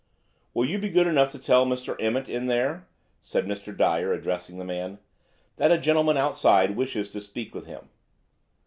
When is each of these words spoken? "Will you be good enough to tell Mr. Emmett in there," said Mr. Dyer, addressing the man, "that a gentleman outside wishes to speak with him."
"Will 0.55 0.65
you 0.65 0.79
be 0.79 0.89
good 0.89 1.05
enough 1.05 1.31
to 1.31 1.37
tell 1.37 1.63
Mr. 1.63 1.95
Emmett 1.99 2.27
in 2.27 2.47
there," 2.47 2.87
said 3.21 3.45
Mr. 3.45 3.77
Dyer, 3.77 4.11
addressing 4.11 4.57
the 4.57 4.65
man, 4.65 4.97
"that 5.57 5.71
a 5.71 5.77
gentleman 5.77 6.17
outside 6.17 6.75
wishes 6.75 7.07
to 7.11 7.21
speak 7.21 7.53
with 7.53 7.67
him." 7.67 7.87